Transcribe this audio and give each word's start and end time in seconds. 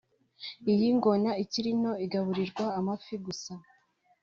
Iyi 0.71 0.87
ngona 0.97 1.31
ikiri 1.43 1.71
nto 1.79 1.93
igaburibwa 2.05 2.65
amafi 2.79 3.13
gusa 3.25 3.53